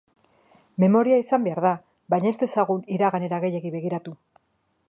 [0.83, 1.75] Memoria izan behar da,
[2.15, 4.19] baina ez dezagun iraganera gehiegi begiratu.